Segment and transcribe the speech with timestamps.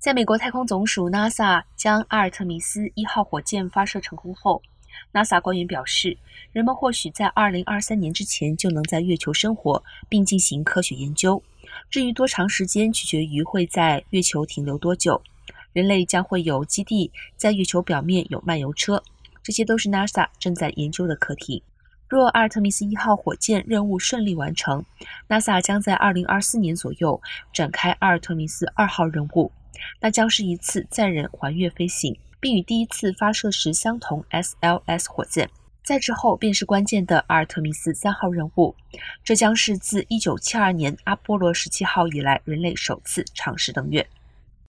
[0.00, 4.62] 在美国太空总署 NASA 将阿尔特弥斯一号火箭发射成功后
[5.12, 6.16] ，NASA 官员表示，
[6.52, 11.42] 人们或许在2023年之前就能在月球生活并进行科学研究。
[11.90, 15.20] 至于多长时间，取决于会在月球停留多久。
[15.74, 19.02] 人类将会有基地，在月球表面有漫游车，
[19.42, 21.62] 这些都是 NASA 正在研究的课题。
[22.10, 24.84] 若阿尔特弥斯一号火箭任务顺利完成
[25.28, 27.22] ，NASA 将在2024年左右
[27.52, 29.52] 展开阿尔特弥斯二号任务。
[30.00, 35.48] 那将是一次载人环月飞行，并与第一次发射时相同 SLS 火箭。
[35.84, 38.74] 在之后便是关键的阿尔特弥斯三号任务，
[39.22, 44.04] 这将是自1972年阿波罗17号以来人类首次尝试登月。